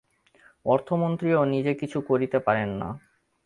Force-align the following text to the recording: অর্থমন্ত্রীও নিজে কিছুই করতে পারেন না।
অর্থমন্ত্রীও 0.65 1.41
নিজে 1.45 1.71
কিছুই 1.73 2.03
করতে 2.07 2.37
পারেন 2.39 2.69
না। 2.81 2.89